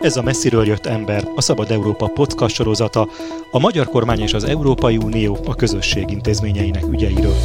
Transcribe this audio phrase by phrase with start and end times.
[0.00, 3.08] Ez a messziről jött ember, a Szabad Európa podcast sorozata,
[3.50, 7.36] a magyar kormány és az Európai Unió a közösség intézményeinek ügyeiről.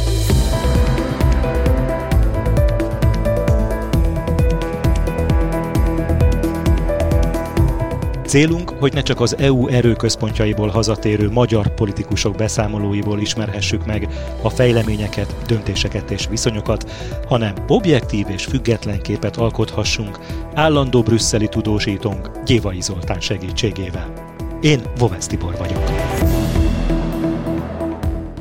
[8.28, 14.08] Célunk, hogy ne csak az EU erőközpontjaiból hazatérő magyar politikusok beszámolóiból ismerhessük meg
[14.42, 16.90] a fejleményeket, döntéseket és viszonyokat,
[17.28, 20.18] hanem objektív és független képet alkothassunk
[20.54, 24.12] állandó brüsszeli tudósítónk Gyévai Zoltán segítségével.
[24.60, 25.90] Én Vovesz Tibor vagyok.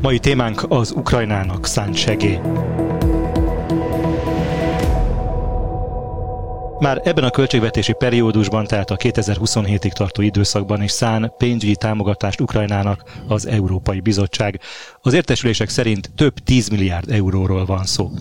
[0.01, 2.39] Mai témánk az Ukrajnának szánt segély.
[6.79, 13.03] Már ebben a költségvetési periódusban, tehát a 2027-ig tartó időszakban is szán pénzügyi támogatást Ukrajnának
[13.27, 14.59] az Európai Bizottság.
[15.01, 18.11] Az értesülések szerint több 10 milliárd euróról van szó.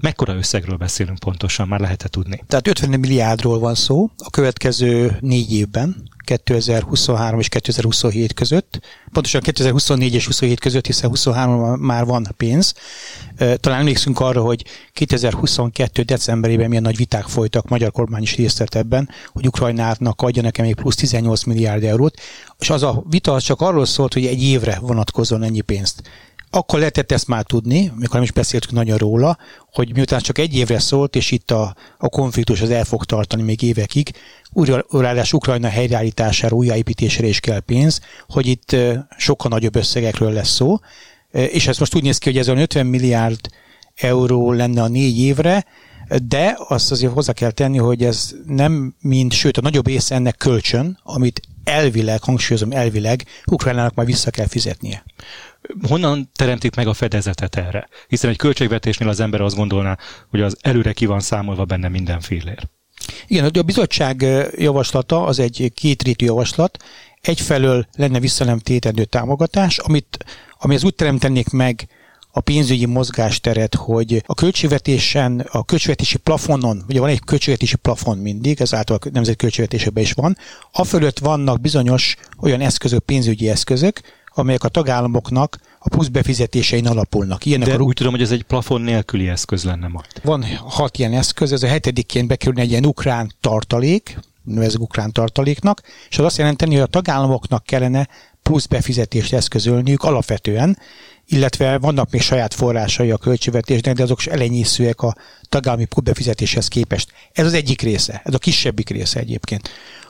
[0.00, 2.44] Mekkora összegről beszélünk pontosan, már lehet tudni?
[2.46, 5.96] Tehát 50 milliárdról van szó a következő négy évben,
[6.26, 8.80] 2023 és 2027 között,
[9.12, 12.74] pontosan 2024 és 27 között, hiszen 23 már van pénz.
[13.36, 18.74] Talán emlékszünk arra, hogy 2022 decemberében milyen nagy viták folytak, magyar kormány is részt vett
[18.74, 22.20] ebben, hogy Ukrajnának adja nekem még plusz 18 milliárd eurót,
[22.58, 26.02] és az a vita csak arról szólt, hogy egy évre vonatkozon ennyi pénzt
[26.56, 29.38] akkor lehetett ezt már tudni, mikor nem is beszéltünk nagyon róla,
[29.72, 33.42] hogy miután csak egy évre szólt, és itt a, a konfliktus az el fog tartani
[33.42, 34.10] még évekig,
[34.52, 38.76] újra, ráadásul Ukrajna helyreállítására, újjáépítésére is kell pénz, hogy itt
[39.16, 40.78] sokkal nagyobb összegekről lesz szó,
[41.30, 43.40] és ez most úgy néz ki, hogy ez 50 milliárd
[43.94, 45.64] euró lenne a négy évre,
[46.28, 50.36] de azt azért hozzá kell tenni, hogy ez nem mind, sőt a nagyobb része ennek
[50.36, 55.04] kölcsön, amit elvileg, hangsúlyozom elvileg, Ukrajnának majd vissza kell fizetnie
[55.88, 57.88] honnan teremtik meg a fedezetet erre?
[58.08, 59.98] Hiszen egy költségvetésnél az ember azt gondolná,
[60.30, 62.68] hogy az előre ki van számolva benne minden fillér.
[63.26, 66.84] Igen, a bizottság javaslata az egy kétrétű javaslat.
[67.20, 70.24] Egyfelől lenne visszanemtétendő támogatás, amit,
[70.58, 71.88] ami az úgy teremtenék meg
[72.36, 78.60] a pénzügyi mozgásteret, hogy a költségvetésen, a költségvetési plafonon, ugye van egy költségvetési plafon mindig,
[78.60, 80.36] ez általában nemzeti költségvetésében is van,
[80.72, 84.00] afölött vannak bizonyos olyan eszközök, pénzügyi eszközök,
[84.34, 87.44] amelyek a tagállamoknak a plusz befizetésein alapulnak.
[87.44, 87.78] Ilyenek De a...
[87.78, 90.10] úgy tudom, hogy ez egy plafon nélküli eszköz lenne majd.
[90.22, 95.82] Van hat ilyen eszköz, ez a hetediként bekerülne egy ilyen ukrán tartalék, nevezzük ukrán tartaléknak,
[96.08, 98.08] és az azt jelenteni, hogy a tagállamoknak kellene
[98.42, 100.78] plusz befizetést eszközölniük alapvetően,
[101.26, 105.14] illetve vannak még saját forrásai a költségvetésnek, de azok is elenyészőek a
[105.48, 107.12] tagállami plusz befizetéshez képest.
[107.32, 109.68] Ez az egyik része, ez a kisebbik része egyébként.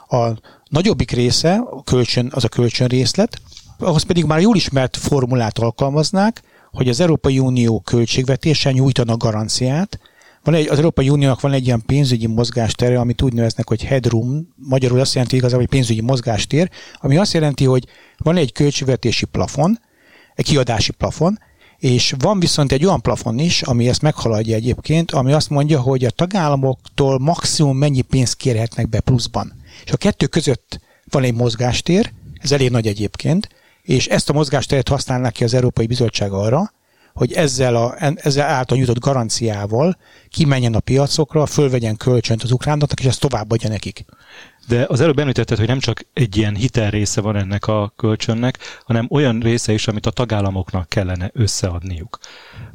[0.09, 0.29] A
[0.69, 3.41] nagyobbik része a kölcsön, az a kölcsönrészlet,
[3.79, 9.99] ahhoz pedig már jól ismert formulát alkalmaznák, hogy az Európai Unió költségvetése nyújtana garanciát,
[10.45, 14.49] van egy, az Európai Uniónak van egy ilyen pénzügyi mozgástere, amit úgy neveznek, hogy headroom,
[14.57, 17.85] magyarul azt jelenti igazából, hogy pénzügyi mozgástér, ami azt jelenti, hogy
[18.17, 19.79] van egy költségvetési plafon,
[20.37, 21.39] egy kiadási plafon,
[21.79, 26.05] és van viszont egy olyan plafon is, ami ezt meghaladja egyébként, ami azt mondja, hogy
[26.05, 29.53] a tagállamoktól maximum mennyi pénzt kérhetnek be pluszban.
[29.85, 30.81] És a kettő között
[31.11, 33.49] van egy mozgástér, ez elég nagy egyébként,
[33.83, 36.73] és ezt a mozgásteret használnak ki az Európai Bizottság arra,
[37.17, 39.97] hogy ezzel, a, ezzel által nyújtott garanciával
[40.29, 44.05] kimenjen a piacokra, fölvegyen kölcsönt az ukránoknak, és ezt továbbadja nekik.
[44.69, 48.59] De az előbb említetted, hogy nem csak egy ilyen hitel része van ennek a kölcsönnek,
[48.85, 52.19] hanem olyan része is, amit a tagállamoknak kellene összeadniuk.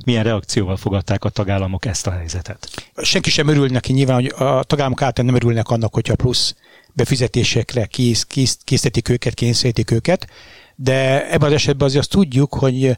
[0.05, 2.91] Milyen reakcióval fogadták a tagállamok ezt a helyzetet?
[2.95, 6.55] Senki sem örül neki nyilván, hogy a tagállamok által nem örülnek annak, hogyha plusz
[6.93, 10.27] befizetésekre kész, kész, készítik őket, kényszerítik őket,
[10.75, 12.97] de ebben az esetben azért azt tudjuk, hogy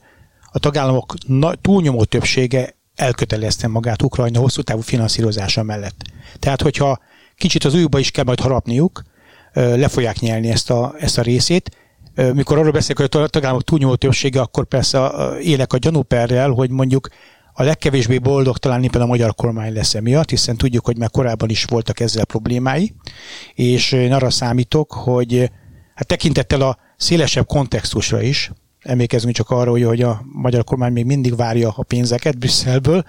[0.53, 1.13] a tagállamok
[1.61, 6.01] túlnyomó többsége elkötelezte magát Ukrajna hosszú távú finanszírozása mellett.
[6.39, 6.99] Tehát, hogyha
[7.35, 9.03] kicsit az újba is kell majd harapniuk,
[9.53, 11.77] le fogják nyelni ezt a, ezt a részét.
[12.33, 17.07] Mikor arról beszélek, hogy a tagállamok túlnyomó többsége, akkor persze élek a gyanúperrel, hogy mondjuk
[17.53, 21.49] a legkevésbé boldog talán éppen a magyar kormány lesz emiatt, hiszen tudjuk, hogy már korábban
[21.49, 22.93] is voltak ezzel problémái,
[23.53, 25.51] és én arra számítok, hogy
[25.95, 28.51] hát tekintettel a szélesebb kontextusra is,
[28.83, 33.03] emlékezünk csak arra, hogy, a magyar kormány még mindig várja a pénzeket Brüsszelből,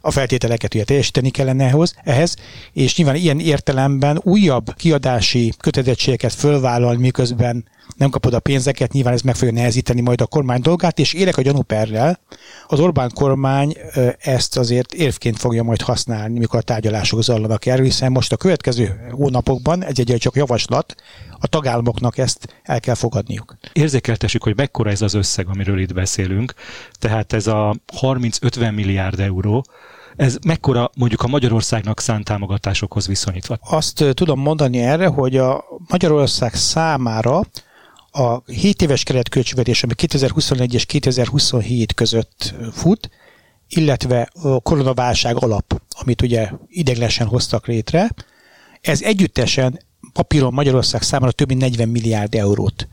[0.00, 2.36] a feltételeket ugye teljesíteni kellene ehhez, ehhez,
[2.72, 7.64] és nyilván ilyen értelemben újabb kiadási kötelezettségeket fölvállal, miközben
[7.96, 11.36] nem kapod a pénzeket, nyilván ez meg fogja nehezíteni majd a kormány dolgát, és élek
[11.36, 12.20] a gyanúperrel,
[12.66, 13.74] az Orbán kormány
[14.18, 19.10] ezt azért érvként fogja majd használni, mikor a tárgyalások zajlanak erről, hiszen most a következő
[19.10, 20.94] hónapokban egy-egy csak javaslat,
[21.38, 23.56] a tagállamoknak ezt el kell fogadniuk.
[23.72, 26.54] Érzékeltessük, hogy mekkora ez az összeg, amiről itt beszélünk.
[26.92, 29.64] Tehát ez a 30-50 milliárd euró,
[30.16, 33.58] Ez mekkora mondjuk a Magyarországnak szánt támogatásokhoz viszonyítva?
[33.60, 37.42] Azt tudom mondani erre, hogy a Magyarország számára
[38.10, 43.10] a 7 éves keretköltségvetés, ami 2021 és 2027 között fut,
[43.68, 48.10] illetve a koronaválság alap, amit ugye ideglenesen hoztak létre,
[48.80, 49.80] ez együttesen
[50.12, 52.88] papíron Magyarország számára több mint 40 milliárd eurót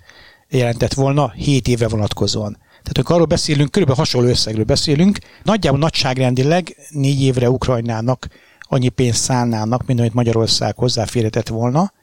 [0.49, 2.51] jelentett volna 7 évre vonatkozóan.
[2.53, 8.27] Tehát amikor arról beszélünk, körülbelül hasonló összegről beszélünk, nagyjából nagyságrendileg négy évre Ukrajnának
[8.59, 11.94] annyi pénzt szállnának, mint amit Magyarország hozzáférhetett volna,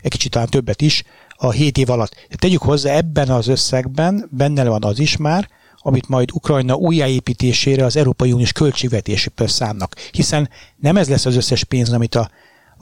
[0.00, 1.04] egy kicsit talán többet is,
[1.36, 2.26] a 7 év alatt.
[2.38, 5.48] Tegyük hozzá, ebben az összegben benne van az is már,
[5.78, 9.94] amit majd Ukrajna újjáépítésére az Európai Uniós költségvetéséből szánnak.
[10.10, 12.30] Hiszen nem ez lesz az összes pénz, amit, a,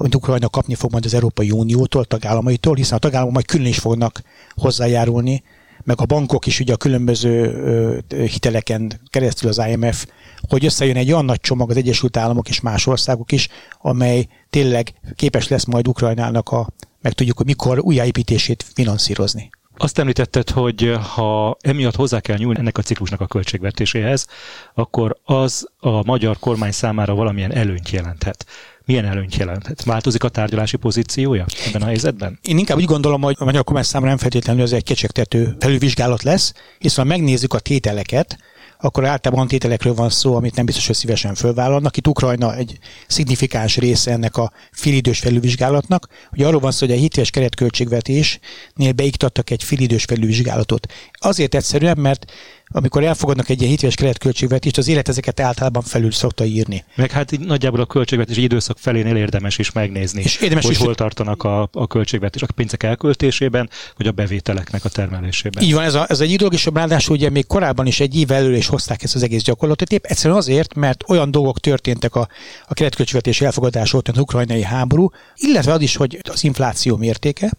[0.00, 3.78] amit Ukrajna kapni fog majd az Európai Uniótól, tagállamaitól, hiszen a tagállamok majd külön is
[3.78, 4.22] fognak
[4.54, 5.42] hozzájárulni,
[5.84, 10.06] meg a bankok is ugye a különböző hiteleken keresztül az IMF,
[10.48, 13.48] hogy összejön egy olyan nagy csomag az Egyesült Államok és más országok is,
[13.80, 16.68] amely tényleg képes lesz majd Ukrajnának a,
[17.00, 19.50] meg tudjuk, hogy mikor újjáépítését finanszírozni.
[19.76, 24.26] Azt említetted, hogy ha emiatt hozzá kell nyúlni ennek a ciklusnak a költségvetéséhez,
[24.74, 28.46] akkor az a magyar kormány számára valamilyen előnyt jelenthet.
[28.90, 29.84] Milyen előnyt jelenthet?
[29.84, 32.38] Változik a tárgyalási pozíciója ebben a helyzetben?
[32.42, 36.22] Én inkább úgy gondolom, hogy a magyar kormány számára nem feltétlenül ez egy kecsegtető felülvizsgálat
[36.22, 38.38] lesz, hiszen ha megnézzük a tételeket,
[38.80, 41.96] akkor általában tételekről van szó, amit nem biztos, hogy szívesen fölvállalnak.
[41.96, 46.06] Itt Ukrajna egy szignifikáns része ennek a félidős felülvizsgálatnak.
[46.32, 50.92] Ugye arról van szó, hogy a 7 éves keretköltségvetésnél beiktattak egy félidős felülvizsgálatot.
[51.12, 52.32] Azért egyszerűen, mert
[52.72, 56.84] amikor elfogadnak egy ilyen 7 éves keretköltségvetést, az élet ezeket általában felül szokta írni.
[56.94, 60.78] Meg hát így nagyjából a költségvetési időszak felénél érdemes is megnézni, és érdemes hogy is,
[60.78, 65.62] hol tartanak a, a költségvetés, a pénzek elköltésében, vagy a bevételeknek a termelésében.
[65.62, 68.30] Így van, ez, a, ez egy dolog, és ráadásul ugye még korábban is egy év
[68.30, 72.28] elől is hozták ezt az egész gyakorlatot, épp egyszerűen azért, mert olyan dolgok történtek a,
[72.66, 77.50] a keretköltségvetési elfogadás óta, az ukrajnai háború, illetve az is, hogy az infláció mértéke,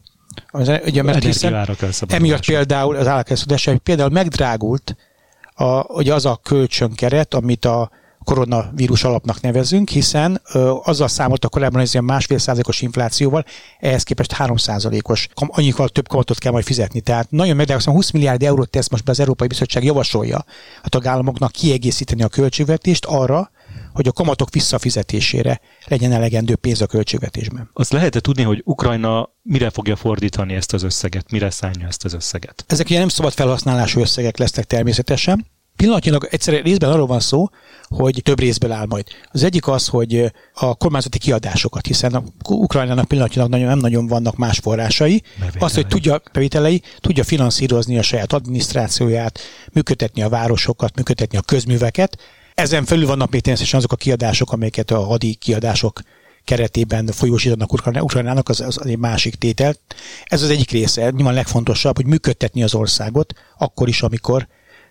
[0.48, 4.96] az, ugye, mert hiszen emiatt például az állatkereskedés például megdrágult
[5.54, 7.90] a, ugye az a kölcsönkeret, amit a
[8.24, 13.46] koronavírus alapnak nevezünk, hiszen ö, azzal számolta korábban, ez ilyen másfél százalékos inflációval,
[13.80, 17.00] ehhez képest 3 százalékos, annyival több kamatot kell majd fizetni.
[17.02, 20.46] Tehát nagyon megdrágul, 20 milliárd eurót tesz most be az Európai Bizottság javasolja
[20.84, 23.52] a tagállamoknak kiegészíteni a költségvetést arra,
[23.94, 27.70] hogy a kamatok visszafizetésére legyen elegendő pénz a költségvetésben.
[27.74, 32.14] Azt lehet tudni, hogy Ukrajna mire fogja fordítani ezt az összeget, mire szánja ezt az
[32.14, 32.64] összeget?
[32.68, 35.46] Ezek ugye nem szabad felhasználású összegek lesznek természetesen.
[35.76, 37.50] Pillanatnyilag egyszerűen részben arról van szó,
[37.88, 39.06] hogy több részből áll majd.
[39.32, 44.36] Az egyik az, hogy a kormányzati kiadásokat, hiszen a Ukrajnának pillanatnyilag nagyon, nem nagyon vannak
[44.36, 45.22] más forrásai.
[45.40, 45.62] Bevételei.
[45.66, 49.40] Azt, hogy tudja, bevételei, tudja finanszírozni a saját adminisztrációját,
[49.74, 52.18] működtetni a városokat, működtetni a közműveket,
[52.54, 56.02] ezen felül vannak még természetesen azok a kiadások, amelyeket a hadi kiadások
[56.44, 59.76] keretében folyósítanak Ukrajnának, az, az egy másik tétel.
[60.24, 64.48] Ez az egyik része, nyilván legfontosabb, hogy működtetni az országot, akkor is, amikor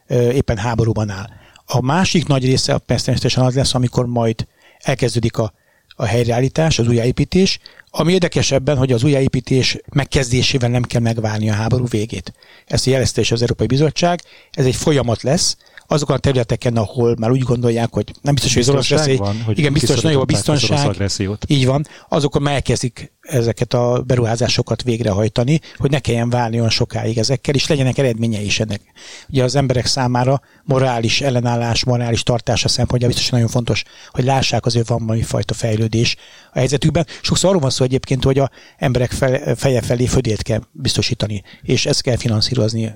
[0.08, 1.28] éppen háborúban áll.
[1.64, 4.46] A másik nagy része természetesen az lesz, amikor majd
[4.78, 5.52] elkezdődik a,
[5.88, 7.58] a helyreállítás, az újjáépítés,
[7.90, 12.32] ami érdekesebben, hogy az újjáépítés megkezdésével nem kell megvárni a háború végét.
[12.66, 15.56] Ezt jelezte is az Európai Bizottság, ez egy folyamat lesz,
[15.92, 19.42] azokon a területeken, ahol már úgy gondolják, hogy nem biztos, hogy az orosz veszély, van,
[19.42, 21.10] hogy igen, biztos nagyobb a biztonság,
[21.46, 27.18] így van, azokon már elkezdik ezeket a beruházásokat végrehajtani, hogy ne kelljen válni olyan sokáig
[27.18, 28.80] ezekkel, és legyenek eredménye is ennek.
[29.28, 34.88] Ugye az emberek számára morális ellenállás, morális tartása szempontja biztos nagyon fontos, hogy lássák azért
[34.88, 36.16] van valami fajta fejlődés
[36.52, 37.06] a helyzetükben.
[37.22, 39.10] Sokszor arról van szó egyébként, hogy a emberek
[39.56, 42.94] feje felé födét kell biztosítani, és ezt kell finanszírozni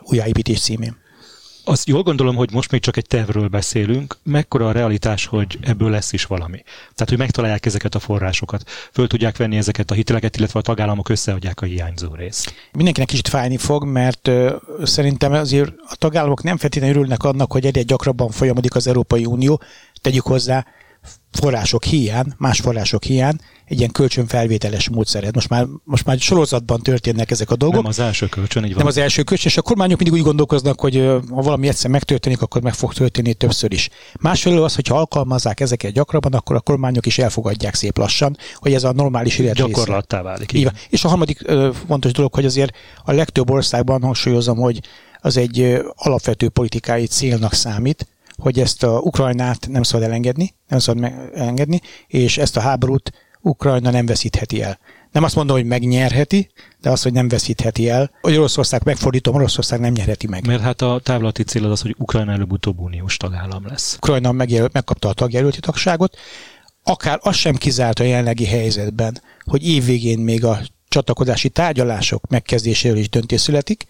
[0.00, 1.04] újjáépítés címén.
[1.68, 4.16] Azt jól gondolom, hogy most még csak egy tervről beszélünk.
[4.22, 6.62] Mekkora a realitás, hogy ebből lesz is valami?
[6.64, 11.08] Tehát, hogy megtalálják ezeket a forrásokat, föl tudják venni ezeket a hiteleket, illetve a tagállamok
[11.08, 12.54] összeadják a hiányzó részt.
[12.72, 17.66] Mindenkinek kicsit fájni fog, mert ö, szerintem azért a tagállamok nem feltétlenül örülnek annak, hogy
[17.66, 19.60] egyre gyakrabban folyamodik az Európai Unió.
[20.00, 20.66] Tegyük hozzá,
[21.32, 25.34] források hiány, más források hiány, egy ilyen kölcsönfelvételes módszered.
[25.34, 27.82] Most már, most már sorozatban történnek ezek a dolgok.
[27.82, 28.78] Nem az első kölcsön, így van.
[28.78, 30.96] Nem az első kölcsön, és a kormányok mindig úgy gondolkoznak, hogy
[31.30, 33.88] ha valami egyszer megtörténik, akkor meg fog történni többször is.
[34.20, 38.84] Másfelől az, hogyha alkalmazzák ezeket gyakrabban, akkor a kormányok is elfogadják szép lassan, hogy ez
[38.84, 40.52] a normális élet Gyakorlattá válik.
[40.52, 44.80] Így És a harmadik ö, fontos dolog, hogy azért a legtöbb országban hangsúlyozom, hogy
[45.20, 51.12] az egy alapvető politikai célnak számít, hogy ezt a Ukrajnát nem szabad elengedni, nem szabad
[51.34, 54.78] elengedni, és ezt a háborút Ukrajna nem veszítheti el.
[55.12, 56.50] Nem azt mondom, hogy megnyerheti,
[56.80, 58.10] de az, hogy nem veszítheti el.
[58.20, 60.46] Hogy Oroszország megfordítom, Oroszország nem nyerheti meg.
[60.46, 63.94] Mert hát a távlati cél az az, hogy Ukrajna előbb-utóbb uniós tagállam lesz.
[63.96, 66.16] Ukrajna megjelölt, megkapta a tagjelölti tagságot,
[66.82, 73.08] akár az sem kizárt a jelenlegi helyzetben, hogy évvégén még a csatlakozási tárgyalások megkezdéséről is
[73.08, 73.86] döntés születik.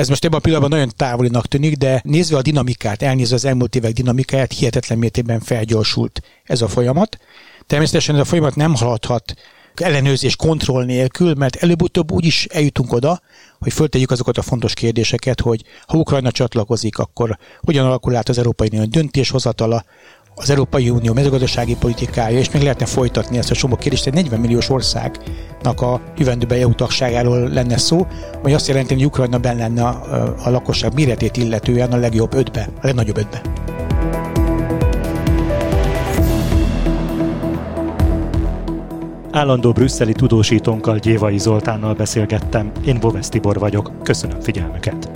[0.00, 3.74] Ez most ebben a pillanatban nagyon távolinak tűnik, de nézve a dinamikát, elnézve az elmúlt
[3.74, 7.18] évek dinamikáját, hihetetlen mértékben felgyorsult ez a folyamat.
[7.66, 9.34] Természetesen ez a folyamat nem haladhat
[9.74, 13.20] ellenőrzés, kontroll nélkül, mert előbb-utóbb úgy is eljutunk oda,
[13.58, 18.38] hogy föltegyük azokat a fontos kérdéseket, hogy ha Ukrajna csatlakozik, akkor hogyan alakul át az
[18.38, 19.84] Európai Unió döntéshozatala,
[20.34, 24.40] az Európai Unió mezőgazdasági politikája, és még lehetne folytatni ezt a csomó kérdést, egy 40
[24.40, 28.06] milliós országnak a jövendőben EU tagságáról lenne szó,
[28.42, 32.68] vagy azt jelenti, hogy Ukrajna benne lenne a, a lakosság méretét illetően a legjobb ötbe,
[32.82, 33.42] a legnagyobb ötbe.
[39.32, 45.09] Állandó brüsszeli tudósítónkkal Gyévai Zoltánnal beszélgettem, én Bovesz Tibor vagyok, köszönöm figyelmüket!